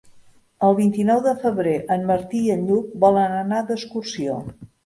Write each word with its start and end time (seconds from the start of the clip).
El 0.67 0.77
vint-i-nou 0.79 1.21
de 1.25 1.33
febrer 1.43 1.75
en 1.97 2.09
Martí 2.13 2.43
i 2.47 2.51
en 2.57 2.65
Lluc 2.71 2.99
volen 3.07 3.39
anar 3.43 3.63
d'excursió. 3.71 4.43